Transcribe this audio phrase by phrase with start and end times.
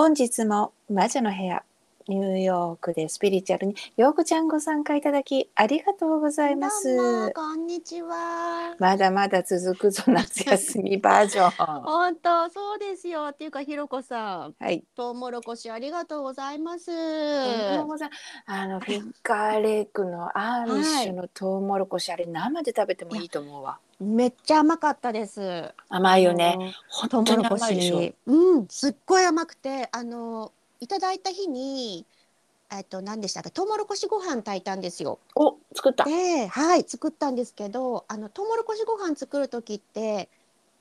[0.00, 1.62] 本日も魔女の部屋
[2.08, 8.74] ニューヨークでスピリチュアルにようこちゃんご参加いただきありがとうございますどうもこんにちは。
[8.78, 11.50] まだまだ続くぞ夏休みバージョン
[11.84, 13.26] 本当そうですよ。
[13.32, 16.90] っていうかひろこさん、はいトウモロコシありがとうございます。
[18.46, 25.72] あのフィッカーレイクのアーミッシュのトウモロコシ、あれ生で食べてもいいと思うわめっちゃ甘かったです。
[25.90, 26.74] 甘いよね。
[26.88, 32.06] 本当に甘いでしょシ、うん、すっごい甘くて、あのいただいた日に。
[32.72, 35.18] えっと、何でしたっけ、トウモロコシご飯炊いたんですよ。
[35.34, 40.28] お作ったで、はい、作ったんですけど、あのトウモロコシご飯作る時って。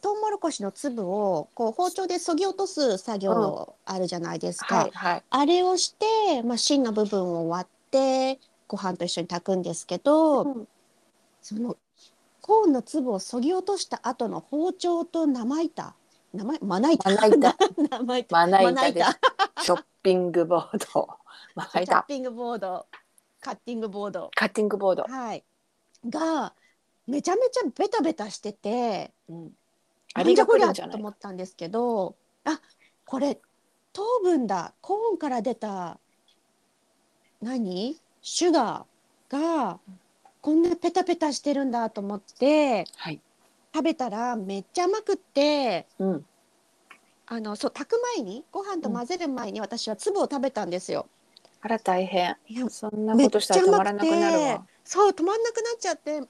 [0.01, 4.75] トウモロコシの粒をこう包丁で削ぎ落とす作業あるじゃないですか。
[4.75, 8.39] はいはいあれをして、まあ、芯の部分を割って
[8.69, 10.67] ご飯と一緒に炊くんですけど、うん
[11.41, 11.75] その
[12.49, 15.93] コーンの粒を削ぎ落とした後の包丁と生板
[16.33, 19.11] 生まな板まな板生板まな板
[19.61, 21.09] ショッピングボード。
[21.53, 22.87] まなチャッ板ピングボード。
[23.39, 24.31] カッティングボード。
[24.35, 25.43] カッティングボード、はい。
[26.09, 26.55] が
[27.05, 29.51] めちゃめちゃベタベタしててうん、な
[30.15, 30.43] あれと
[30.97, 32.59] 思ったんですけどあ
[33.05, 33.39] これ
[33.93, 34.73] 糖分だ。
[34.81, 35.99] コーンから出た
[37.43, 38.01] 何？
[38.23, 39.79] シュガーが
[40.41, 43.21] こんなペタペタしてるんだと思ってはい、
[43.73, 46.25] 食べたらめっちゃ甘くってうん、
[47.27, 51.07] あのそう炊く前にご飯と混ぜる前に私は粒を食べたみですよ。
[51.61, 52.35] あら大変。
[52.47, 54.65] いやそんなことしたら止まらなくなるわ。
[54.83, 56.23] そう止まんなくなっちゃって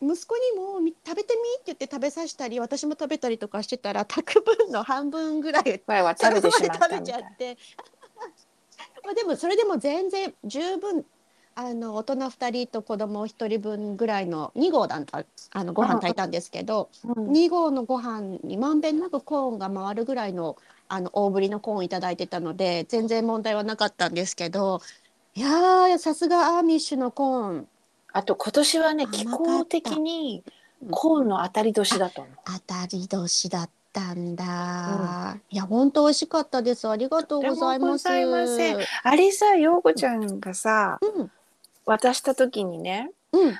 [0.00, 7.58] 息子にもみ食べてみって言って食べさせたり私も食べたりとかしてたら炊く分の半分ぐらいは食べてしまった 食べちみたいゃって。
[9.04, 11.04] まあでもそれでも全然十分
[11.58, 17.30] あの大人2人と子供1人分ぐらいの2合だったあのご飯炊いたんですけどうん。
[17.32, 20.56] 2合のご飯にまんべんなくコーンが回るぐらいの
[20.88, 24.82] あの大ぶりのコーンいただいてたので全然問題はなかったんですけど
[25.34, 27.68] いやーさすがアーミッシュのコーン。
[28.12, 30.44] あと今年はね気候的に
[30.90, 36.86] コーンの当たり年だと思う当たり年だったんだ、いや本当美味しかったです。
[36.86, 38.06] ありがとうございます。
[38.08, 41.30] あれさ陽子ちゃんがさうん
[41.86, 43.58] 渡した時にねうん。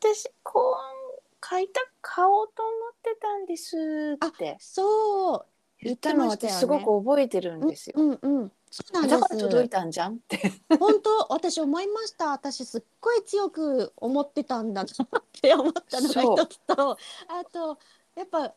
[0.00, 0.92] 私コーン
[1.38, 4.56] 買いた買おうと思ってたんですって。
[4.58, 5.46] そう。
[5.80, 7.94] 言ったの私すごく覚えてるんですよ。
[7.96, 8.52] うんうん。
[8.70, 10.40] そうなんでだから届いすたんじゃんって。
[10.78, 12.30] 本当私思いました。
[12.30, 14.88] 私すっごい強く思ってたんだな
[15.18, 16.96] って思ったのが一つと
[17.28, 17.78] あと
[18.14, 18.54] やっぱ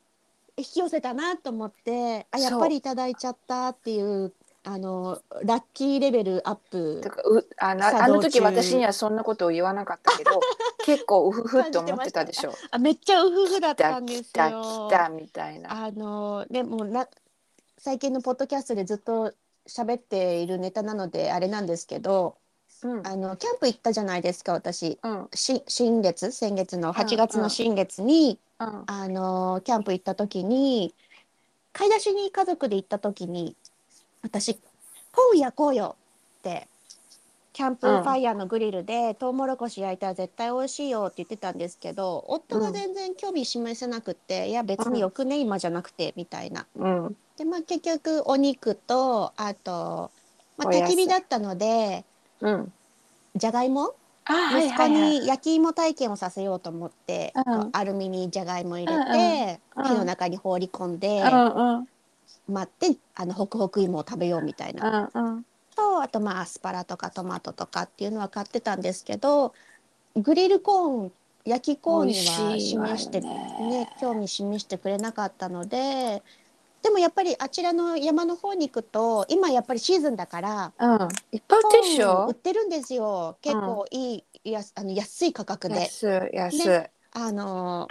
[0.58, 4.34] 引き寄せたなと思ってあやっぱりいただいちゃったっていう
[4.68, 10.40] あのラッキーレベルアップだからうあのあの時中私にはそんなことを言わなかったけど
[10.86, 12.54] 結構うふふって思ってたでしょ。
[12.72, 14.90] あめっちゃウフフだっ来たたんですよ来。
[14.90, 15.86] たみたいな。
[15.86, 17.08] あのでもな
[17.78, 19.34] 最近のポッドキャストでずっと
[19.68, 22.36] 喋っているネタなのであれなんですけど
[22.84, 30.96] うんあのキャンプ行ったじゃないですか私うんし新月先月のうん8月の新月に、うんあのキャンプ行った時に
[31.74, 33.58] 買い出しに家族で行った時に
[34.26, 34.56] 私
[35.14, 35.96] 「コーン焼こうよ」
[36.40, 36.68] って
[37.54, 46.66] キャンプファイヤーのグリルで、トウモロコシ焼いたら絶対美味しいよって言ってたんですけど夫が全然興味示せなくって、いや別によくね今じゃなくてみたいな。
[46.76, 47.16] うん。
[47.38, 50.12] でまあ結局お肉とあと、
[50.58, 52.04] まあ、焚き火だったので
[52.42, 52.74] うん。
[53.38, 53.94] じゃがいも？
[54.28, 54.88] 息子。
[54.88, 57.34] に焼き芋体験をさせようと思って、
[57.72, 59.84] アルミにじゃがいも入れて、うん。
[59.84, 59.88] うん。
[59.88, 61.88] 火の中に放り込んで、うんうん
[62.48, 65.46] 待ってあのホクホク芋を食べようみたいな、うんうん。
[65.76, 69.54] とあとまあアスパラとかトマトとかっていうのは買ってたんですけど
[70.16, 71.12] グリルコーン
[71.44, 73.30] 焼きコーンには示してね
[73.60, 76.24] ね興味示してくれなかったので
[76.82, 81.08] でもやっぱりあちらの山の方に行くと今やっぱりシーズンだからうん。
[81.32, 82.34] いっぱい売ってるでしコーン売っょ。
[82.36, 85.76] てるんですよ結構いい、やすあの安い価格で。
[85.82, 86.68] 安い安い。
[86.68, 87.88] ねあの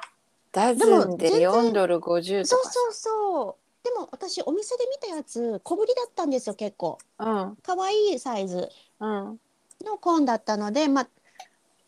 [0.52, 2.72] ダズンででも全然四ドル五十とかさ。
[2.72, 6.98] そうそうそうでも私お店で見たやつ小ぶりだったんですよ結構。
[7.18, 7.56] うん。
[7.62, 8.70] 可愛いサイズ。
[8.98, 9.38] うん。
[9.84, 11.08] のコーンだったのでまあ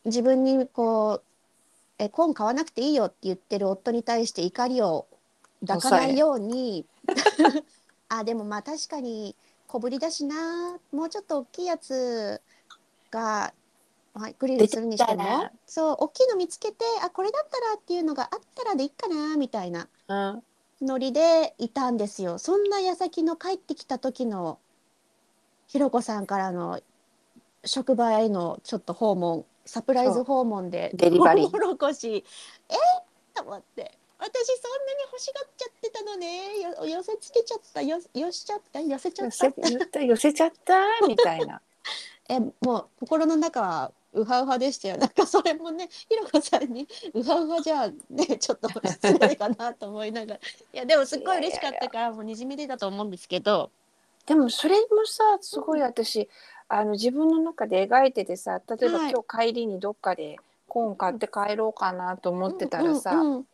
[0.04, 1.22] 自分にこう
[1.98, 5.06] えコーン買わなくていいよって言ってる夫に対して怒りを
[5.66, 6.84] 抱かないように
[8.08, 9.34] あでもまあ確かに
[9.66, 10.78] 小ぶりだしな。
[10.92, 12.40] もうちょっと大きいやつ
[13.10, 13.52] が、
[14.14, 15.18] まあ、グリルするにしても。
[15.18, 15.52] 出てきたら。
[15.66, 19.88] そう大きいの見つけてあこれだったらっていうのがあったらでいいかなみたいな。
[20.08, 20.42] うん。
[20.80, 22.38] ノリでいたんですよ。
[22.38, 24.58] そんな矢先の帰ってきた時の
[25.68, 26.80] ひろこさんからの
[27.64, 31.44] 職場へのちょっと訪問サプライズ訪問でデリバリー。
[31.44, 32.22] トウモロコシえ？
[32.22, 36.60] ー、と思って私そんなに欲しがっちゃってたのね。
[36.60, 37.82] よ寄せつけちゃった。
[37.82, 38.80] よよしちゃった。
[38.80, 39.36] 寄せちゃ寄った。
[39.98, 40.74] せ寄せちゃった？
[41.06, 41.60] みたいな。
[42.28, 44.96] えもう心の中はウハウハでしたよ。
[44.98, 50.40] なんかそれもねひろこさんにウハウハじゃね ちょっと失礼かなと思いながら。
[50.40, 50.40] い
[50.72, 53.70] やでもすっごい嬉しかったからもうにじみ出たと思うんですけど。
[54.26, 56.28] でもそれもさすごい私
[56.68, 59.12] あの自分の中で描いててさ例えばはい。
[59.12, 60.36] 今日帰りにどっかで
[60.68, 63.46] コーン買って帰ろうかなと思ってたらさ、うんうん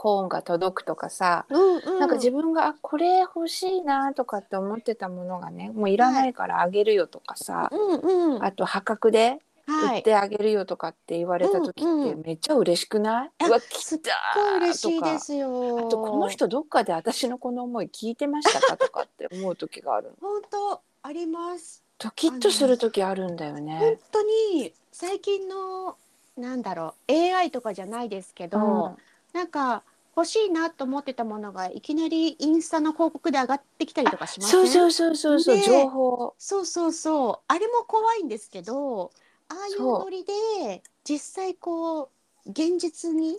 [0.00, 8.44] コーンが届くとかさ、うんうん、なんか自分があこれ欲しいなとかって思ってたものがねもういらないからあげるよとかさ、うんうん。
[8.44, 12.22] あと破格ではい売ってあげるよとかって言われた時ってうんうん。
[12.22, 15.86] めっちゃ嬉しくない、あうわすっ来た嬉しいですよ。
[15.86, 20.14] あとこの人どっかで私のこの思い聞いてましたかとかって思う時があるの。
[20.20, 21.82] 本当あります。
[21.98, 23.98] ドキッとする時あるんだよ本ね。
[24.12, 25.96] 当に最近の
[26.36, 28.96] なんだろう AI とかじゃないですけど、
[29.32, 29.82] なんか
[30.16, 34.50] 欲しいなと思ってたものがいきなりインスタの広告で上がってきたりとかしません？
[34.50, 35.62] そうそうそうそうそう、ね。
[35.62, 36.34] 情報。
[36.38, 37.44] そうそうそう。
[37.48, 39.10] あれも怖いんですけど
[39.48, 42.10] ああいうノリで実際こ
[42.46, 43.36] う現実に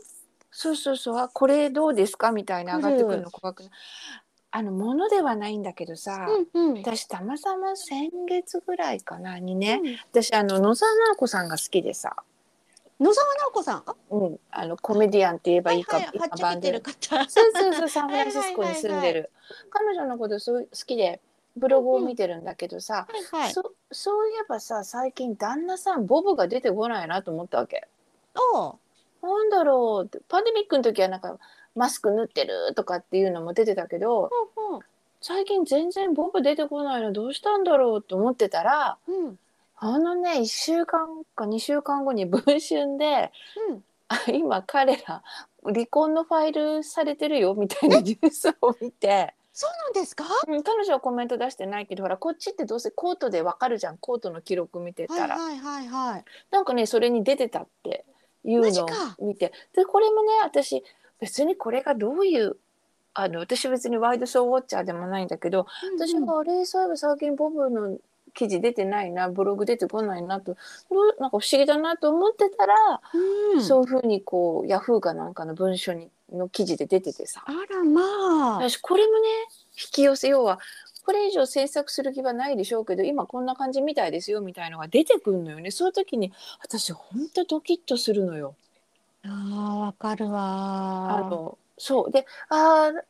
[0.51, 1.17] そうそうそう。
[1.17, 3.71] あこれどうですかみたいな上がってくるの怖くない？
[4.51, 6.77] あのものではないんだけどさ、うんうん。
[6.79, 9.95] 私たまたま先月ぐらいかなにね、うん。
[10.11, 12.15] 私あの野沢直子さんが好きでさ、
[12.99, 13.83] 野沢直子さん？
[13.85, 16.81] あうん、あのコメディアンって言えばいいか、はいはい、今バンドそう
[17.53, 19.29] そうそうサンフランシスコに住んでる。
[19.69, 21.21] 彼女のことすごい好きで
[21.57, 23.53] ブログを見てるんだけどさ、はいはい。
[23.53, 27.87] そそういえばさ最近旦那さんボブが出てこないなと思ったわけ。
[28.53, 28.75] おう。
[29.21, 31.37] なんだろうってパンデミックの時はなんか
[31.75, 34.79] マスク縫ってるとかっていうのも出てたけどほう
[35.21, 39.39] 最近全然ボブ出てこないのどうしたんだろうと思ってたらほううん。
[39.81, 43.31] あのね1週間か2週間後に 文春で
[43.69, 43.83] うん。
[44.07, 45.21] あ今彼ら
[45.63, 50.25] 離婚のファイルされてるよみたいなニュースを見て、そうなんですか？
[50.47, 53.97] うん、彼女はコメント出してないけどほらこっちってどうせコートでわかるじゃん。
[53.97, 56.25] コートの記録見てたら、はいはいはいはい。
[56.51, 58.05] なんかねそれに出てたって
[58.45, 58.87] いうのを
[59.21, 59.51] 見て。
[59.75, 60.83] でこれもね私
[61.19, 62.57] 別にこれがどういう
[63.13, 65.65] あの私別にワイドショーウォッチャーでもないんだけど、
[65.97, 66.25] 私うんうん。
[66.27, 67.97] があれそういえば最近ボブの
[68.33, 69.27] 記事出てないな。
[69.29, 70.55] ブログ出てこないなと。
[70.89, 72.75] どうなんか不思議だなと思ってたら、
[73.53, 73.61] うん。
[73.61, 77.43] そういうふうにこうヤフーかなんかの文書にの記事で出ててさ。
[77.45, 78.57] あらまあ。
[78.57, 79.27] 私これもね
[79.71, 80.59] 引き寄せ要は
[81.05, 85.71] これ以上制作する気はないでしょうけど今こんな感じみたいですよみたいのが出てくるのよね。
[85.71, 86.31] そういう時に
[86.61, 88.55] 私ほんとドキッとするのよ。
[89.23, 92.11] あーわかるあわのそう。
[92.11, 93.01] であー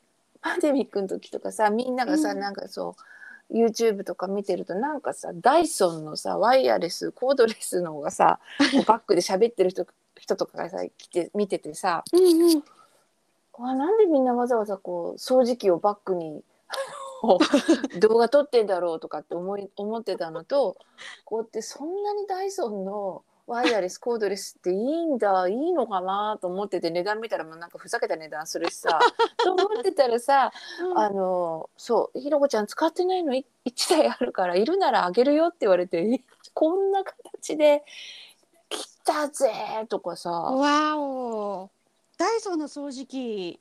[0.41, 2.39] パンデミックの時とかさみんながさ、うん。
[2.39, 3.01] なんかそう
[3.51, 8.39] YouTube とか見てるとなんかさダイソンのさワイヤレスコードレスのがさ
[8.85, 9.87] バックで喋ってる人
[10.17, 12.63] 人とかがさ来て見ててさうんうん
[13.61, 16.43] あなんでみんなわざわざこう掃除機をバックに
[17.99, 20.77] 動画撮ってんだろうとかって思い思ってたのと
[21.25, 28.99] こうやってそんなにダイソンのワイヤレスコードレスっていいんだいいのかなと思ってて値段見たらもうなんかふざけた値段するしさ
[29.43, 30.51] と思ってたらさ
[30.95, 33.33] あのそうひろこちゃん使ってないの？
[33.33, 36.23] い1台あるからいるならあげるよって言われてえ
[36.53, 37.83] こんな形で
[38.69, 39.51] 来たぜ
[39.89, 40.29] とかさ。
[40.29, 41.71] わお
[42.19, 43.59] ダイソーの掃除機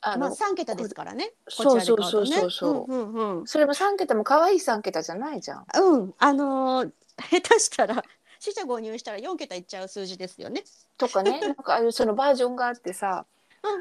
[0.00, 1.32] あのまあ三桁ですからね。
[1.48, 2.26] そうこちらで買とね。
[2.26, 2.94] そうそうそうう。
[2.94, 3.46] んうんうん。
[3.46, 5.66] それも3桁も可愛い3桁じゃないじゃん。
[5.74, 8.04] うん、あのー下手したら
[8.38, 10.62] 四捨五入したら4桁いっちゃう数字ですよね。
[10.96, 11.40] とかね。
[11.40, 13.26] なんかああいうそのバージョンがあってさ、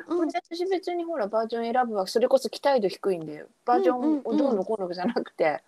[0.07, 5.61] うんうん、私別にほらバージョン選ぶわそれこそ期待度低いんでバージョンをどうのこうのじゃなくて、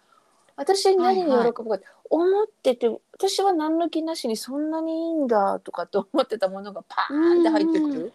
[0.56, 8.14] 私何に喜ぶかって思ってて、私は何の気なしにそんなにいいんだとかって思ってたものがパーンって入ってくる。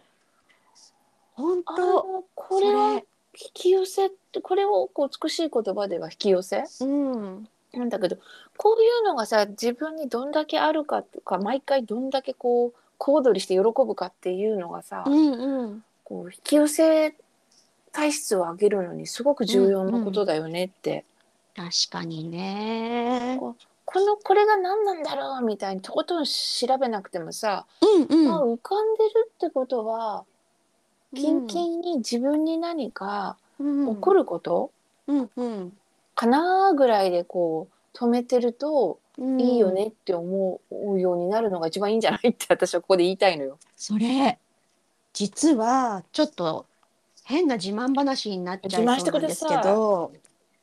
[1.35, 3.01] あ本当のこれは引
[3.53, 6.63] き寄せってこれをこう美しい言葉では引き寄せ？
[6.81, 7.47] うん。
[7.73, 8.17] なんだけど
[8.57, 15.83] こういうのがさ自分にどんだけあるかとか毎回どんだけこう小躍りして喜ぶかっていうのがさ、うんうん。
[16.03, 17.15] こう引き寄せ
[17.91, 21.05] 体質を上げるのにすごく重要なことだよねって、
[21.55, 23.39] 確かにね。
[23.85, 26.31] このこれが何なんだろうみたいにとことん調
[26.79, 28.27] べなくてもさ、うんうん。
[28.27, 30.23] まあ、浮かんでるってことは
[31.13, 34.19] キンキンに自分に何か起こる。
[34.19, 34.71] ること
[35.07, 35.73] うんうん
[36.15, 43.57] かなぐらいでこう止めてるとうんいいよねって思うようになるのが一番いいんじゃないって私はここで言いたいのよ。
[43.75, 44.39] それ
[45.13, 46.65] 実はちょっと
[47.23, 50.11] 変な自慢話になっちゃいそうなんですけど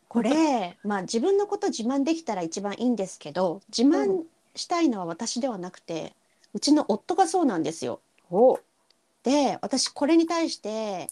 [0.08, 4.24] これまあ自分のこと自慢できたら一番いいんですけど自慢
[4.56, 6.12] したいのは私ではなくて
[6.52, 8.00] うちの夫がそうなんですよ。
[8.30, 8.58] お
[9.22, 11.08] で私これに対して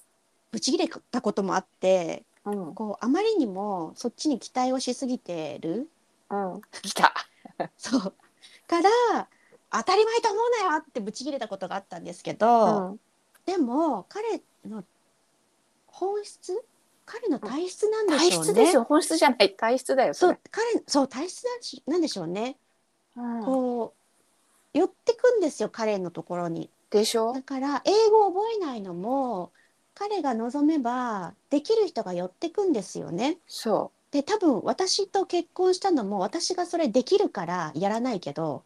[0.51, 2.75] ブチ切れたこともあってうん。
[2.75, 5.89] こうあまりにもそっちに期待をしすぎてる。
[6.31, 6.61] うん。
[6.83, 7.15] 来た。
[7.77, 8.15] そう。
[8.67, 9.29] から
[9.71, 13.01] 当たり前と思うなよってブチ切れたことがあったんですけうど、ん。
[13.47, 14.85] でも彼の
[15.87, 16.63] 本質
[17.07, 18.45] 彼の体質なんで体しょうね。
[18.45, 18.85] 質ですよ。
[18.85, 19.55] 本質じゃない。
[19.55, 20.39] 体質だよそそうれ。
[20.51, 22.57] 彼そう体質なんしなんでしょうね。
[23.17, 23.45] うん。
[23.45, 23.95] こ
[24.75, 26.71] う寄ってくんですよ彼のところに。
[26.91, 27.33] でしょ？
[27.33, 29.53] だから英語を覚えないのも
[29.95, 33.39] 彼が望めばできる人が寄ってくんですよね。
[33.47, 38.65] そで多分私と結婚したのも私がそれできるからやらないけど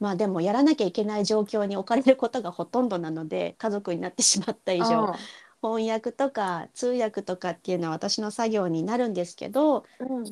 [0.00, 5.14] まあでもやらなきゃいけない状況に置かれることがほとんどなので家族になってしまったう以上
[5.62, 10.24] 翻訳とか通訳とかっていうのは私の作業になるんですけどうん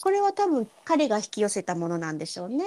[0.00, 2.64] これは多分彼が引き寄せたものなんでしょうね。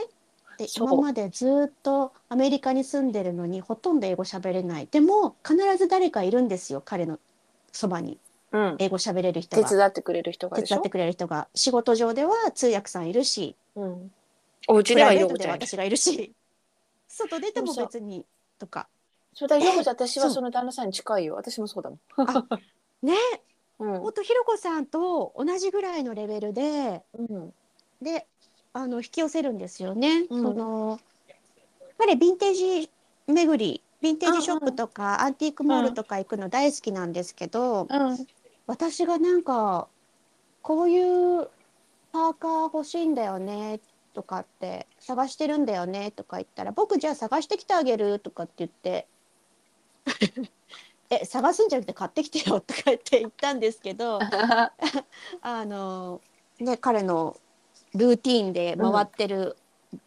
[0.60, 0.88] でそう。
[0.90, 4.88] 今までずっとアメリカに住んでるのにほとんど英語喋れない。
[4.92, 7.18] でも必ず誰かいるんですよ彼の
[7.72, 8.20] そばに。
[8.52, 8.76] うん。
[8.80, 10.76] 英語喋れる人手が伝ってくれる人がでしょ？
[10.76, 11.48] 手伝ってくれる人が。
[11.56, 13.56] 仕事上では通訳さんいるし。
[13.76, 14.12] うん。
[14.68, 16.34] お家プではライベートでようちゃんいる私がいるし。
[17.08, 18.26] 外出ても別に
[18.60, 18.88] とか。
[19.34, 19.96] そうだようちゃん。
[19.96, 20.34] 私はそう。
[20.34, 21.36] その旦那さんに近いよ。
[21.36, 22.00] 私もそうだもん。
[23.02, 23.14] ね。
[23.80, 24.00] うん。
[24.02, 27.04] ほんとひろこさんと同じぐらいのレベルで。
[27.14, 27.54] うん。
[28.02, 28.28] で
[28.74, 30.26] あの引き寄せるんですよね。
[30.30, 30.44] うん。
[30.44, 31.00] その
[31.98, 32.90] 彼ヴィンテージ
[33.28, 38.28] 巡りヴィンテージショップとか、アンティークモールとか行くの大好きなんですけど、うん。
[38.68, 39.88] 私がなんか
[40.62, 41.50] こういう
[42.12, 43.80] パーカー欲しいんだよね
[44.14, 49.08] とかって探してるんだよねとか言ったら僕じゃあ探してきてあげるとかって言って
[51.10, 54.20] え探すんじゃなくて買ってきてよとか言って言ったんですけど
[55.42, 56.22] あの
[56.60, 57.38] ね彼の
[57.96, 59.58] ルーティーンで回ってる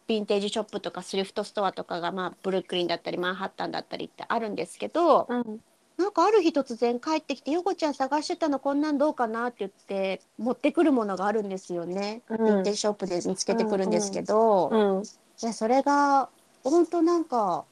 [0.07, 5.61] ヴィンテージショップとかスリフトストアとかが、まあ、ブルックリンだったりマンハッタンだったりってあるんですけど、うん
[5.95, 12.23] なんかある日突然帰ってきて「ヨコちゃん探してたのこんなんどうかな?」って言って持ってくるものがあるんですよね。
[12.29, 15.03] うんヴィンテージショップで見つけてくるんですけど、うん
[15.39, 16.29] でそれが
[16.63, 17.65] 本当なんか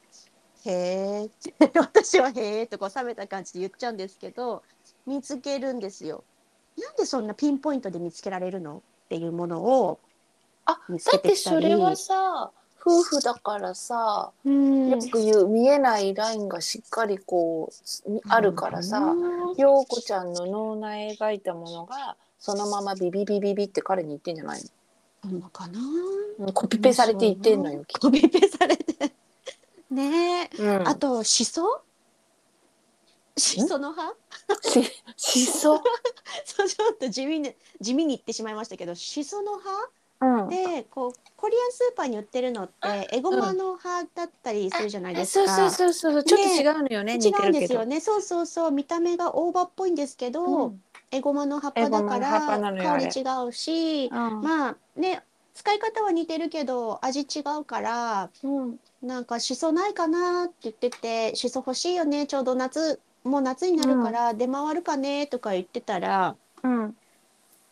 [0.66, 4.62] 「へえ」って私は「へえ」とこう冷めた感じで言っちゃうんですけど
[5.06, 6.22] 見つけるんですよ。
[6.76, 8.82] なんでそんなピンポイントで見つけられるの？
[9.14, 10.00] っていうものを
[10.66, 11.62] あ見つだってけてきたり。
[11.62, 14.88] それはさ夫婦だからさうん。
[14.90, 17.70] よく言う見えないラインがしっかりこ
[18.06, 19.54] うみあるからさうん。
[19.56, 24.62] 陽子ちゃんの脳内描いたものがそのままビビビビビって彼に言ってんじゃない
[25.24, 25.78] あんのかな？
[26.40, 29.12] のコピペされて言ってんのよコピペされて。
[29.90, 31.82] ねえ、と、うん、あとしそ
[33.36, 34.14] しその葉
[34.62, 34.82] し
[35.16, 35.82] しそ？
[36.44, 39.88] そうちょっと地味に地味に言ってしまいましたけどしその葉
[40.20, 40.48] うん。
[40.48, 45.54] でこうコリアンスーパーに売ってるのってエゴマの葉だったりするじゃないですか。
[45.54, 48.00] そうそうそうそうちょっと違うのよね違似てうんですよね。
[48.00, 50.82] そうそうそう見た目が大葉っぽいんですけど、うん。
[51.10, 52.40] エゴマの葉っぱだから
[52.82, 54.40] 香り違うし、うん。
[54.40, 55.22] まあね
[55.54, 66.94] 使い方は似てるけど味違うからうんなんかしそないかなって言っててしそ欲しいよねちょうど夏もう夏になるから出回るかねとか言ってたら、うん。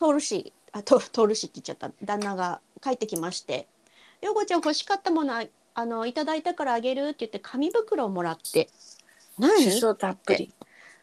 [0.00, 1.90] 通るしあと通るしって言っちゃった。
[2.02, 3.68] 旦那が帰ってきまして
[4.22, 8.68] 「ようこちゃん欲しかったものああのいただいたからあげる」って言って紙袋をもらって
[9.38, 10.52] 「何?」しそたっぷり。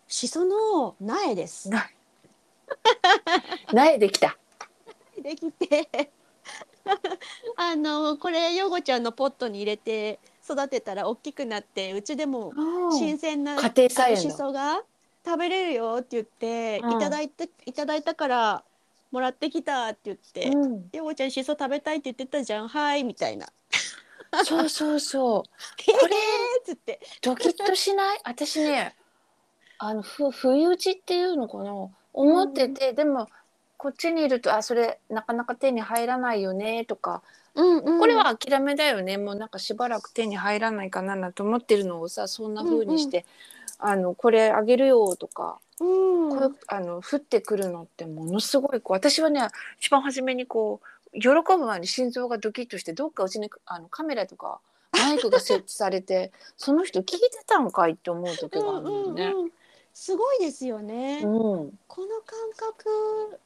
[0.07, 1.69] しその苗です。
[1.69, 1.87] な
[3.71, 4.37] 苗できた。
[5.21, 6.11] できて
[7.55, 12.53] あのこれようこちゃんのポットに入れて育てたら大きくなってうちでも
[12.97, 14.81] 新鮮な家庭菜園しだそが
[15.25, 18.63] 食べれるよって言って、うんいただいていただいたから
[19.11, 23.47] もらってきたって言ってうん「ようこちゃんしそ食べたいって言ってたじゃんはい」みたいな。
[24.45, 25.43] そうそうそう
[25.83, 26.17] 「これ!」れ
[26.59, 28.19] っつってドキッとしない？
[28.25, 28.95] 私ね
[29.79, 31.71] あのふ不意打ちっていうのかな？
[32.13, 33.27] 思ってて、でも
[33.79, 37.23] こっちにいるとあそれなかなか手に入らないよねとか、
[37.55, 37.99] うんうん。
[37.99, 39.17] これは諦めだよね。
[39.17, 43.25] もうなんかしばらく手に入らないかななんて思ってるのをさそんな風にして、
[43.79, 46.29] あのこれあげるよとか、うん。
[46.29, 49.47] こうあの降ってくるのってものすごいこう私はね
[49.79, 50.81] 一番初めにこ
[51.13, 54.59] う喜ぶ前に心臓がドキッとしてどっかうちにあのカメラとか
[54.91, 59.27] マイクが設置されて その人聞いてたんかいって思う時があるのよね。
[59.27, 59.51] うんうんうん。
[59.93, 61.29] すごいですよね、うん、
[61.87, 63.39] この感覚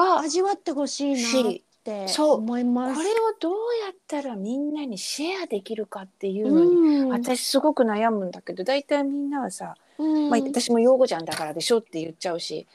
[0.00, 1.54] は味わってほしいなっ
[1.84, 2.36] てそう。
[2.36, 2.94] 思います。
[2.94, 3.54] これをどう
[3.84, 7.08] やったらみんなにシェアできるかっていうのに、うん。
[7.08, 10.30] 私すごく悩むんだけど大体みんなはさ、うん。
[10.30, 12.66] まあ、私も陽子ちゃんだからでしょって言っちゃうし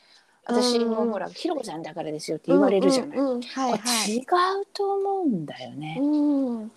[0.46, 1.12] 私もうん。
[1.12, 3.18] ほらひろこちゃんだからですよって言われるじゃない。
[3.18, 4.26] 違う
[4.74, 5.98] と思うんだよね。
[6.00, 6.70] うん、鍛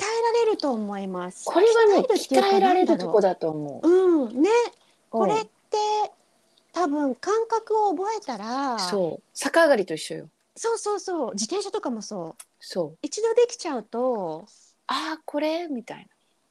[0.00, 0.04] え
[0.38, 1.44] られると思います。
[1.44, 3.88] これはね鍛えられるとこだと思う。
[3.88, 4.28] う。
[4.28, 4.42] ん。
[4.42, 4.50] ね。
[5.10, 5.50] これうんって
[6.72, 7.14] 多分
[7.46, 10.28] 感覚を覚えたらそう逆上がりと一緒よ。
[10.56, 14.46] そうそうそう自転車とかもそうそう一度できちゃうと
[14.86, 15.68] ああこれ？
[15.68, 16.04] みたいな。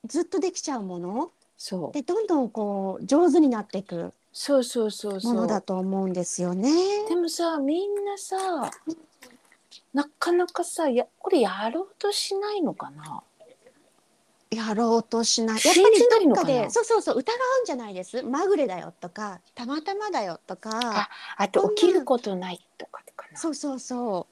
[0.10, 5.34] ずっとできちゃうものそうでどんどんこう上手になっていくそうそうそうもそう。
[5.36, 6.72] のだと思うんですよね。
[7.08, 8.72] でもさみんなさ
[9.94, 13.22] なかなかさやこれやろうとしないのかな？
[14.52, 15.62] やろうとしない。
[15.64, 18.22] やっぱりどっかでそうそうそう疑うんじゃないです。
[18.22, 23.02] まぐれだよとかたまたまだよとかあと起きることないとか。
[23.34, 24.28] そうそうそ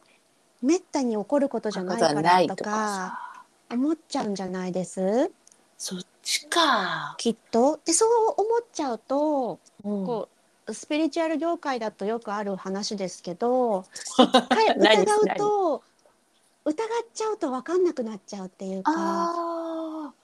[0.61, 3.43] うめったに起こることじゃないかないとからとかさ。
[3.71, 5.31] 思っちゃうんじゃないです？
[5.77, 7.15] そっちか。
[7.17, 7.79] きっと。
[7.85, 8.09] でそう
[8.41, 10.27] 思っちゃうとうんこ
[10.67, 13.85] うスピリチュアル業界だとよくある話ですけど
[14.19, 15.83] 疑うと
[16.65, 16.75] 疑っ
[17.13, 18.91] ちゃうと分かんなくなっちゃうっていうか。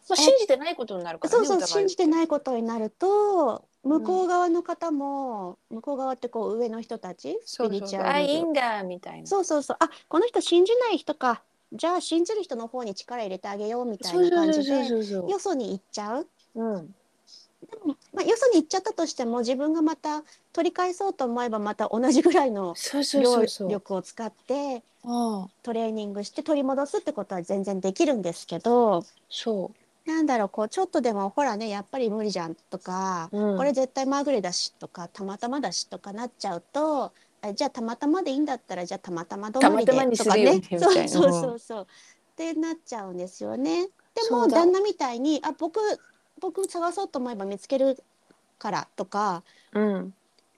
[0.10, 1.46] ああ、まあ、信じてないことになるからね。
[1.48, 7.80] そうそう疑信じてないことになると向こう側の方も、向こう側ってこう上の人たちスそうそうそう。
[7.80, 9.28] ピリチュアルあ、いいんだみたいな。
[9.28, 11.42] そうそうそうあこの人信じない人か
[11.74, 16.28] じゃあ信じる人の方に力入れてあげようみたいな感じでそうそうよそに行っちゃう。
[16.56, 16.96] うん。
[17.70, 23.70] でもまあ、よそに行っちゃったとしても自分がまた取り返そうと思えばまた同じぐらいのそうそう量そうそう。
[23.70, 25.48] 力を使ってうん。
[25.64, 29.72] トレーニングして取り戻すってことは全然できるんですけどそ
[30.06, 33.38] なんだろうこうちょっとでもほらねやっぱり無理じゃんとか、う。
[33.38, 41.86] うん、これ絶対まぐれだしとかたまたまだしとかなっちゃうとあじゃあたまたまでいいんだったらじゃあたまたま止まりでたまたまにとかするよねねみたいなそうそうそうそうっ
[42.36, 43.88] てなっちゃうんですよね。
[44.14, 45.80] でそうだも旦那みたいにあ僕
[46.40, 47.98] 僕探そうと思えば見つける
[48.60, 49.44] からとか
[49.74, 50.14] うん。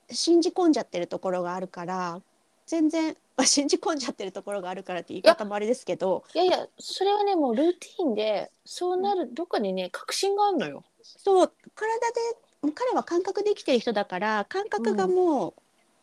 [0.09, 2.21] 信じ込んじゃってるところがあるから
[2.65, 6.23] 全然あ信じ込んじゃってるところがあるからって言い方もあれですけど。
[6.33, 10.83] いやいや、それはね、もうルーティンで、そうなる、どっかにね、確信があるのよ。
[11.03, 15.53] そう体で彼は感覚できてる人だから感覚がも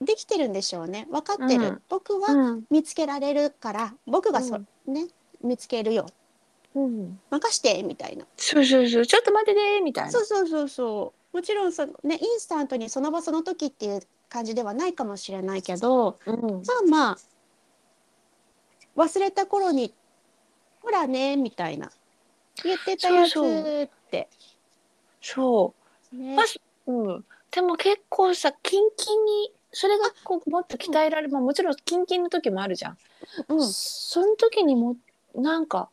[0.01, 1.07] うできてるんでしょうね。
[1.11, 1.83] 分かってる、うん。
[1.89, 2.65] 僕はん。
[2.71, 5.09] 見つけられるから僕がそ、ね
[5.43, 6.07] 見つけるよ。
[6.75, 7.21] うん。
[7.31, 8.25] 任してみたいな。
[8.37, 10.11] そうそうそう、ちょっと待っててみたいな。
[10.11, 11.37] そうそうそうそう。
[11.37, 14.01] もちろんそのねインスタントにその場その時っていう
[14.35, 16.41] 感じではないかもしれないけどうん。
[16.43, 17.19] まあまあ
[18.97, 19.95] 忘れた頃に
[20.83, 21.93] ほらねみたいな
[22.65, 24.29] 言ってたやつそうそって
[25.21, 25.75] そ
[26.13, 26.17] う。
[26.17, 26.47] ねまあ
[26.87, 27.25] うん。
[27.51, 32.99] でも結構さ、キンキンに、それがこうもっと鍛えられ、まあもちろんキンキンの時もあるじゃん。
[33.49, 34.97] うんその時にも
[35.35, 35.89] なんか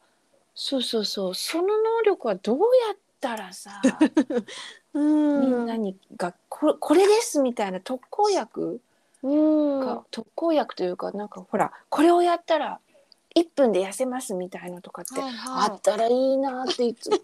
[0.56, 3.82] そうそうそうその能力はどうやったらさ、
[4.94, 5.42] うん。
[5.42, 8.82] みんなにがここれですみたいな特効薬
[10.10, 12.80] 特効薬というかなんかほらこれをやったら
[13.36, 15.70] 1分で痩せますみたいなとかって、はいはい。
[15.72, 17.18] あったらいいなっていつも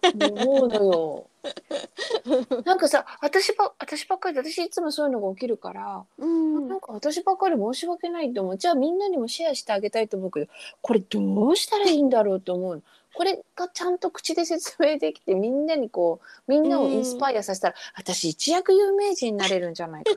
[0.57, 1.25] 思うのよ。
[2.65, 6.69] なんかさ私ば私ばっかりで私いつもそういうのが起きるから、うん。
[6.69, 8.57] なんか私ばっかり申し訳ないって思う。
[8.57, 12.81] じゃあみんなにもシェアしてあげたいと思うけどこれどうしたらいいんだろうと思うの
[13.17, 20.11] これがちゃんと口で説明できてみんなにこうみんなをインスパイアさせたら、私一躍有名人になれるんじゃないか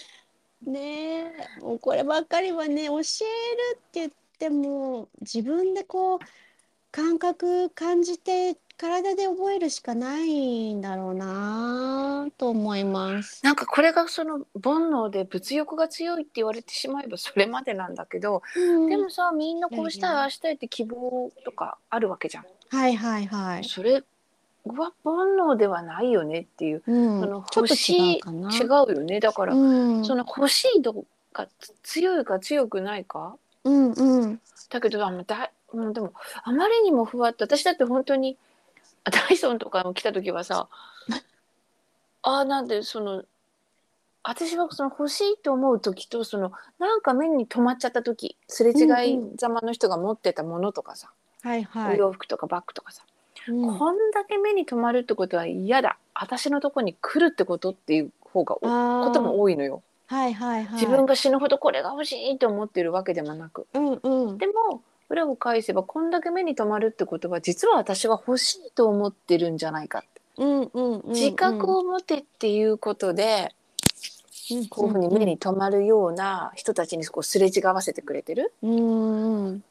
[0.64, 3.04] ねえもうこればっかりはね教える
[3.74, 6.18] って言っても自分でこう
[6.92, 13.44] 感覚感じて体で覚えるしかないんだろうなと思います。
[13.44, 18.42] なんかこれがその煩悩で物欲が強いって言われてしまえばそれまでなんだけど、
[18.88, 22.44] でもさみんなこうしたいああしたいって希望とかあるわけじゃん。
[22.70, 23.64] はいはいはい。
[23.64, 24.02] それ
[24.64, 27.20] は煩悩ではないよねっていう、うん。
[27.20, 28.20] その欲しい違
[28.64, 29.20] うよね。
[29.20, 29.58] だから、う
[30.00, 31.48] ん、その欲しい度が
[31.82, 33.36] 強いか強くないか？
[33.64, 34.40] うんうん。
[34.70, 38.36] だけどあのだうんでもあまりにもふわっと私だって本当に
[39.04, 40.68] あダイソンとかも来た時はさ
[42.22, 43.24] あーなんでその
[44.22, 51.10] 私はその欲しいと思う時とそのなんか目に留まっちゃった時すれ違いざまの人が持ってたものとかさ、
[51.42, 51.94] はいはい。
[51.94, 53.02] お洋服とかバッグとかさ、
[53.48, 59.82] うんこんだけ目に留まるってことは嫌だ私のとこに来るってことっていう方がことも多いのよ。
[60.06, 60.74] はいはいはい。
[60.74, 64.38] 自分が死ぬほどこれが欲しいと思ってるわけでもなくうんうん。
[64.38, 71.12] でも裏を返せばこんだけ目に留まるってことは実は私は欲しいと思ってるんじゃないかってうんうんうんうん。
[71.12, 73.52] 自覚を持てっていうことで
[74.70, 79.64] こういうふうに目に留まるような人たちにこうすれ違わせてくれてるうんうん。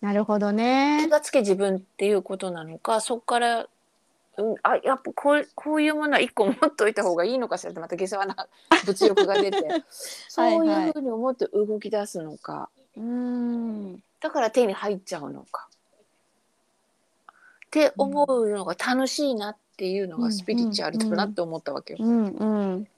[0.00, 1.08] なるほど気ね。
[1.08, 3.66] がつけ自分っていうことなのかそこから、
[4.38, 8.48] うん、あやっぱこうこういうものは一個持っといた方がいいのかしらってまた下世話な
[8.84, 9.58] 物欲が出て
[10.28, 12.68] そういうふうに思って動き出すのか。
[12.96, 14.02] うん。
[14.20, 15.68] だから手に入っちゃうのか。
[17.66, 21.98] って思うのが楽しいなっていうのがスピリチュアルだなって思ったわけよ。
[22.00, 22.44] うんう
[22.76, 22.88] ん。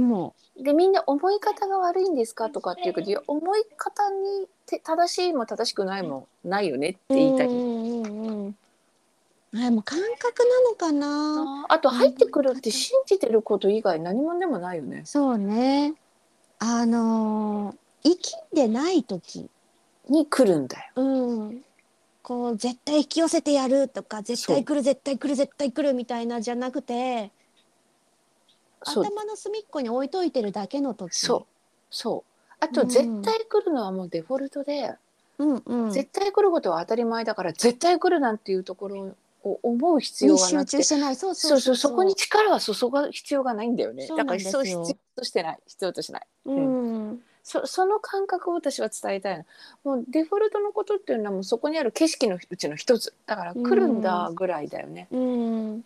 [0.00, 7.14] もでみんな思い方が悪いんですかとかっていうけど思い方にて正しいも正しくないもないよねってう。
[7.14, 7.46] 言いたい。
[7.48, 8.56] うんうんうん。
[9.56, 11.66] あもう感覚なのかな。
[11.68, 15.02] あと入ってくるって信じてること以外何もでもないよね。
[15.04, 15.94] そうね。
[16.58, 19.48] あのー生きんでない時、
[20.08, 20.92] に来るんだよ。
[20.96, 21.64] うん。
[22.22, 27.30] こう絶対引き寄せてやるとか絶対来る絶対来る絶対来るみたいなじゃなくて
[28.82, 29.04] そう。
[29.04, 31.14] 頭の隅っこに置いといてるだけの時。
[31.14, 31.46] そう。
[31.90, 32.54] そう。
[32.60, 32.88] あとうん。
[32.88, 34.94] 絶対来るのはもうデフォルトで、
[35.38, 35.90] うんうん。
[35.90, 40.70] 絶対来ることは当たり前だから絶対来るなんていうところを思う必要にがなくて。
[40.70, 41.16] 集中してない。
[41.16, 41.60] そうそそうう。
[41.60, 44.06] そうそこに力は注ぐ必要がないんだよね。
[44.06, 44.52] そうだからなんですよ。
[44.52, 45.58] そう必要としてない。
[45.66, 46.26] 必要としない。
[46.46, 49.44] うんそその感覚を私は伝えたいの。
[49.84, 53.12] もうデフォルトのことっていうのはもうそこにある景色のうちの一つ。
[53.26, 55.84] だから来るんだぐらいだよね、うん。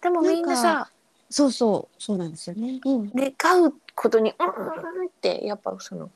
[0.00, 0.90] でもみんななさ
[1.28, 2.02] そうそう。
[2.02, 2.80] そうなんですよね。
[2.86, 3.12] うん。
[3.14, 6.10] 願うことにうんってやっぱその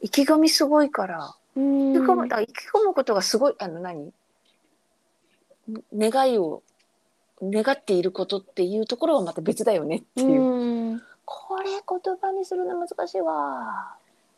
[0.00, 1.32] 意気込みすごいから。
[1.54, 1.92] うん。
[1.92, 4.12] 意気込むだから意気込むことがすごいあの何？
[5.96, 6.62] 願いを
[7.40, 11.02] 願っていることっていうところはまた別だよねっていう、うん。
[11.24, 13.94] これ言葉にするの難しいわ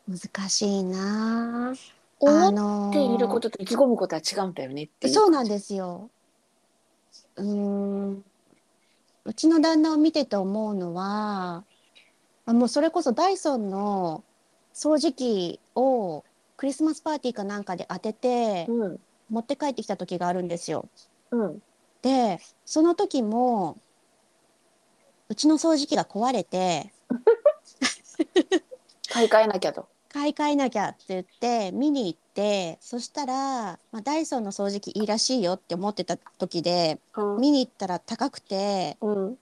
[0.09, 1.75] 難しいなあ
[2.21, 6.11] 思っていることと意気込むことは違うんだよねっていうそうなんですよ。
[7.37, 8.25] うーん。
[9.25, 11.65] うちの旦那を見てて思うのは、
[12.45, 14.25] あもうそれこそダイソンの
[14.75, 16.25] 掃除機を
[16.57, 20.89] クリスマスパーティーかなんかで当ててうん持って帰ってきた時があるんですよ。
[21.31, 21.63] うん
[22.03, 23.79] で、その時も
[25.29, 26.93] うちの掃除機が壊れて
[29.13, 29.89] 買い替えなきゃと。
[30.09, 37.41] 買い替えなきゃって言って見に行って、そしたら、まあ、ダイソンの掃除機いいらしいよって思ってた時でうん。
[37.41, 38.99] 見に行ったら高くて。
[39.01, 39.39] うん。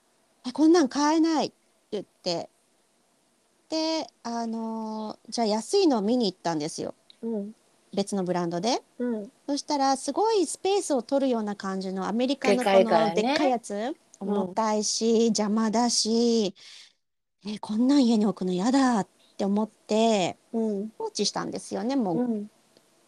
[0.47, 1.57] えこんなん買えないって
[1.93, 2.49] 言って
[3.69, 6.95] であのーじゃあ安いのを見に行ったんですよ。
[7.23, 7.53] うん。
[7.93, 8.83] 別のブランドで。
[8.99, 9.31] うん。
[9.47, 13.75] そしたらすごいスペースを取るような感じのアメリカのこのでっかいやつ、
[14.21, 14.29] うん。
[14.29, 16.55] 重たいし邪魔だし
[17.47, 22.51] えこんなん家に置くの嫌だって思ってうん放置したんですよねもう,、うん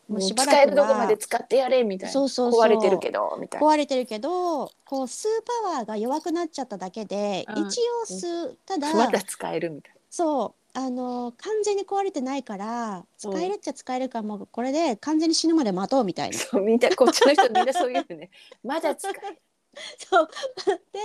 [0.08, 3.66] もうしばらく使えるとこまはで使ってやれみたいなそうそうそう壊れてるけどみたいな。
[3.66, 16.36] 壊れてるけどこう吸うパワーが弱くなっちゃっただけで、うん一応吸うただまだ使えるみたいそうあの完全に壊れてないから使えるっちゃ使えるからもうこれで完全に死ぬまで待とうみたいな。
[16.38, 16.44] な。
[16.44, 18.30] そうみんなこっちの人みんなそういうのね。
[18.64, 19.38] まだ使える。
[19.98, 20.28] そう
[20.92, 21.00] で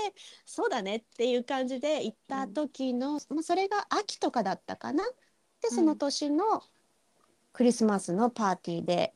[0.46, 5.04] そうだねっていう感じで行った時の、まあ、それが秋とかだったかな。
[5.62, 6.64] でその年の
[7.52, 9.14] クリスマスのパーティーで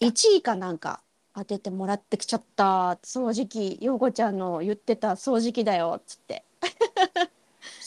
[0.00, 1.02] 1位かなんか
[1.34, 6.44] 当ててもらってきちゃった掃除機陽子ちゃんの言ってた掃除機だよっつって。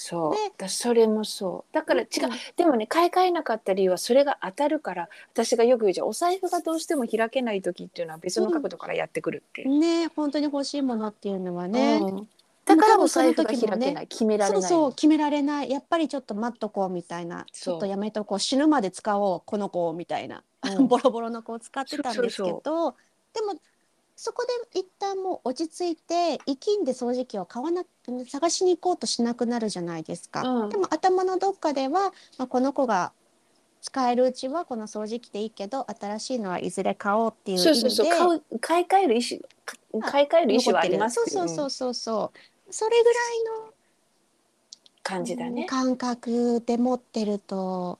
[0.05, 0.31] そう。
[0.35, 0.37] で。
[0.55, 1.73] だそれもそう。
[1.73, 2.07] だから違う。
[2.25, 2.31] うん。
[2.55, 6.07] でもね買い替えなかった理由はそれが当たるから私がよく言うじゃん。
[6.07, 9.79] お財布がどうしても開けない時っていうのは別の角度からやってくるっていう。
[9.79, 11.97] ね本当に欲しいものっていうのはね。
[12.03, 12.27] うん。
[12.65, 14.61] だからお財布が開けない、決められない。
[14.61, 15.71] そうそう決められない。
[15.71, 17.45] やっぱりちょっと待っとこうみたいな。
[17.51, 17.73] ちそう。
[17.75, 18.39] ょっとやめとこう。
[18.39, 20.85] 死ぬまで使おうこの子をみたいな、うん。
[20.87, 22.61] ボロボロの子を使ってたんですけど。
[22.63, 22.95] そう。
[23.33, 23.55] でも
[24.15, 27.83] そこで一旦もう落ち着いて生きんで掃除機を買わな
[28.29, 30.69] 探しに行こうとしなくなるじゃないですか、うん。
[30.69, 33.11] でも頭のどっかでは、まあ、この子が
[33.81, 38.09] 使えるうちはこの掃除機でいいけど新しいのはいずれ買おうっていう意そうそうそう。
[38.09, 39.39] 買う買い替える意
[39.91, 41.15] 思あ買い替える意思はあります。
[41.27, 42.73] そうそうそうそう。
[42.73, 43.19] それぐら
[43.59, 43.73] いの
[45.03, 45.65] 感じだね。
[45.65, 47.99] 感覚で持ってると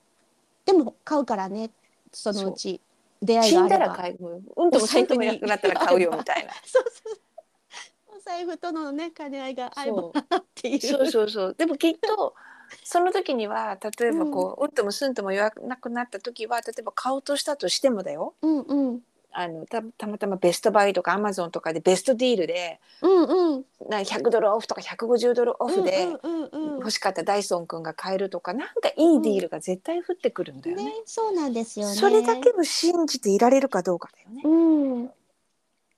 [0.65, 1.69] でも買うからね
[2.11, 2.81] そのうち
[3.21, 4.43] 出会い死んだら買う。
[4.55, 6.53] うんともすんともなくなったら買うよみたいな。
[6.65, 11.55] そうそうお財布とのね兼ね合いがあればそっていうそうそうそう。
[11.57, 12.35] でもきっと
[12.83, 18.35] その時には例えばこう、うん、ともすんとも言わなくなった時は例えば買おうとしたとしてもだよ。
[18.41, 19.01] うんうん
[19.37, 30.85] あのたたまたまベストバイとかアマゾンとかでベストディールでうんうんな100ドルオフとか150ドルオフでうんうんうん欲しかったダイソンくんが買えるとかなんかいいディールが絶対降ってくるんだよね。
[30.85, 34.41] ねそうなんですよねそれだけを信じていられるかどうかだよね。
[34.45, 35.03] うん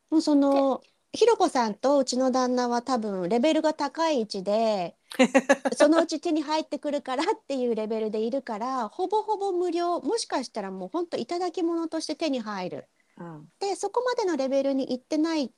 [0.09, 0.81] もうその
[1.13, 4.95] ひろこさんとうちの旦那は多分レベルが高い位置で
[5.77, 12.87] そのうち手に入ってくるからっていうレベルでいるからほぼほぼ無料もしかしたらもうほんといただき物として手に入る。
[13.17, 15.51] うんでそこまでのレベルに行ってない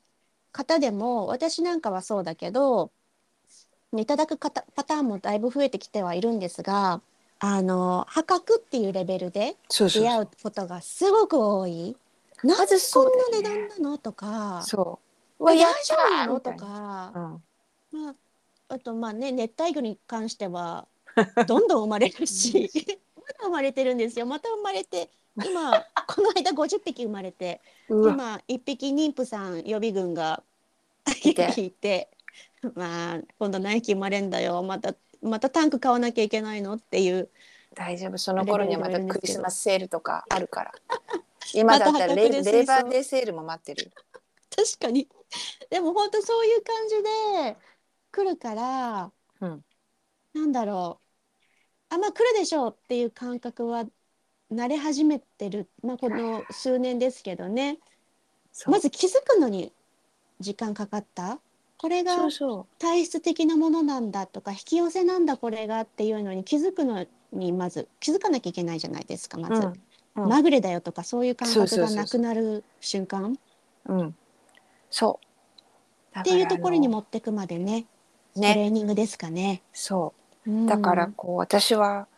[0.52, 2.90] 方でも私なんかはそうだけど
[3.96, 7.00] いただく方パターンもだいぶ増えてきてはいるんですが
[7.40, 11.96] あの破格っていうレベルで出会うことがすごく多い。
[12.44, 14.98] なまずそこんな値段なのとかそ
[15.38, 15.44] う。
[15.44, 16.10] 大丈夫？
[16.10, 16.52] なのと。
[16.54, 17.12] か、
[17.92, 18.02] うん。
[18.04, 18.14] まあ、
[18.68, 20.86] あとまあね熱帯魚に関しては
[21.46, 22.70] どんどん生まれるし
[23.16, 27.60] まだ生まれてるんですよまた生まれて今この間50匹生まれて。
[27.88, 30.42] 今1匹妊婦さん予備軍が
[31.24, 32.08] いて いて
[32.74, 37.28] まあ今度何匹生まれんだよまたまたタンク買わなきゃいけないのっていう
[37.74, 38.18] 大丈夫。
[38.18, 40.72] その頃にはまたクリスマスセールとかあるから。
[41.54, 43.90] 今だったらレ,、レーバーデーセールも待ってる。
[44.54, 45.08] 確かに
[45.70, 47.56] でも本当そういう感じで
[48.12, 49.64] 来るから、うん
[50.32, 51.00] なんだろ
[51.90, 53.84] うあまあ来るでしょうっていう感覚は
[54.52, 57.78] 慣れ始めてる、まあ、この数年ですけどね
[58.66, 59.72] まず気づくのに
[60.40, 61.38] 時間かかった？
[61.78, 62.16] これが
[62.78, 69.60] 体質的なものなんだとか引き寄せなんだこれがっていうのに気づくのにまず気づかなきゃいけないじゃないですかまう。
[69.60, 73.38] ず、うんまぐれだよとかそういう感覚がなくなる瞬間？
[73.86, 74.16] うん。
[74.90, 76.14] そう。
[76.14, 77.86] だっていうところにも持ってくまでね
[78.34, 78.54] トね。
[78.54, 79.62] レーニングですかね。
[79.72, 80.12] そ
[80.46, 80.50] う。
[80.50, 82.08] うんだからこう私は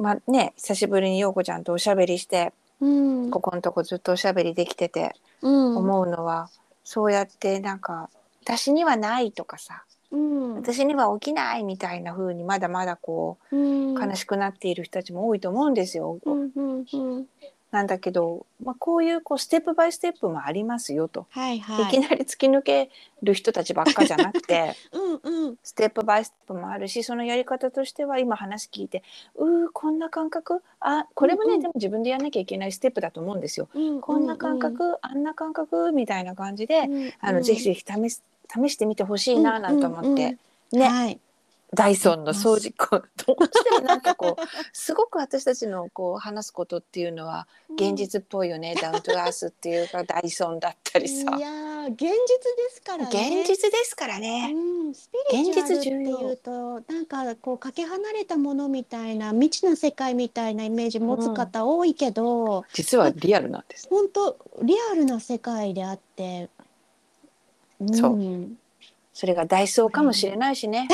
[0.00, 6.50] まあね久しぶりに陽子ちゃんとおしゃべりしてうんここのとこずっとおしゃべりできててうん思うのは、
[6.84, 8.10] そうやってなんか
[8.42, 16.18] 私にはないとかさうん私には起きないみたいな風にまだまだこうんう悲しくなっている人たちも多いと思うんですよ。
[17.72, 21.84] うんうんうんなんだけど、まあ、こういうこうステップバイステップもありますよと、はいはい。
[21.84, 22.90] い、きなり突き抜け
[23.22, 24.74] る人たちばっかじゃなくて
[25.22, 25.56] うんうん。
[25.62, 29.04] ステップバイステップもあるしそのやり方としては今話聞いて
[29.36, 30.62] うーこんな感覚？
[30.80, 31.60] あこれもね、うんうん。
[31.60, 33.68] でも自分でやんなきゃいけないステップだと思うんですよ。
[33.72, 35.92] うんこんな感覚、あんな感覚？
[35.92, 40.18] みたいな感じで、うんあのぜひぜひ試す試してみてほしいななんて思って、うん
[40.72, 40.78] うん。
[40.80, 41.20] ね、はい
[41.72, 51.36] ダイソンの掃除こうどうしてもなんかこうすごく私たちのこう話すことっていうのは現実っぽいよね、ダウントゥアースっていうかダイソンだったりさ。
[51.36, 52.16] いやー現実で
[52.70, 53.40] すからね。
[53.42, 54.52] 現実ですからね。
[54.52, 63.86] うん、スピリチュアルっていうとなんかこうかけ離れたものみたいな未知な世界みたいなイメージ持つ方多いけど、実はリアルなんです。
[63.88, 66.48] 本当リアルな世界であって、
[67.80, 68.16] うん、そう。
[68.16, 68.58] ん
[69.20, 70.88] それがダイソーかもしれないしね。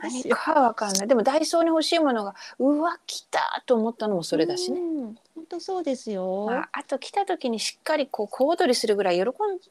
[0.00, 1.08] 何よかわかんない。
[1.08, 4.80] でもダイソーに欲しいものがうわ来たと思ったのもそれだしね。
[4.80, 6.46] うん本当そうですよ。
[6.48, 9.24] まあ、あと来た時にしっかりこう小躍りするぐらい喜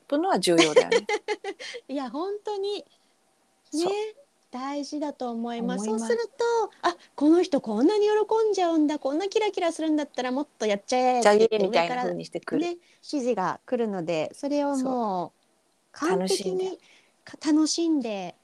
[0.10, 1.08] ぶのは重要だよね。
[1.88, 2.86] いや本当にね
[4.52, 5.86] 大事だと思います。
[5.86, 12.62] そうするとあこの人こんなに喜んじゃうんだこんなキラキラするんだったらもっとやっちゃえってみたいな風にしてくる。
[12.62, 15.40] ね指示が来るのでそれをもう
[15.94, 16.78] 完璧楽しんにか
[17.46, 18.36] 楽しんで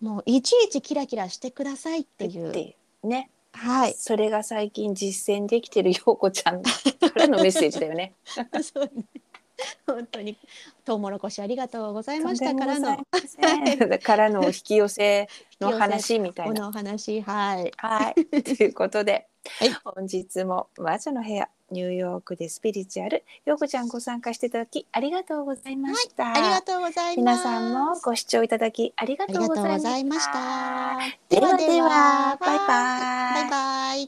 [0.00, 2.74] もういちいちキラキラしてくださいっていう。
[3.06, 3.30] ね。
[3.52, 3.94] はい。
[3.94, 6.70] それが最近実践できてる陽子ちゃんか
[7.14, 8.12] らのメッセージだよね。
[8.62, 9.04] そうね。
[9.86, 10.36] 本当に
[10.84, 12.98] トウモロコシありがとうございましたからの
[14.02, 15.28] からの引き寄せ
[15.60, 16.54] の話みたいな。
[16.54, 17.72] このお話はい。
[17.78, 18.42] はい。
[18.42, 19.26] ということで、
[19.58, 26.32] はい本日も魔女の部屋ニューヨークでスピリチュアル陽子ちゃんご参加していただきありがとうございました。
[26.32, 27.38] ありがとうございます。
[27.38, 30.32] 皆さんもご視聴いただきありがとうごとうございました。
[30.32, 31.28] ざいました。
[31.28, 34.04] ではではバイバイバイバイ。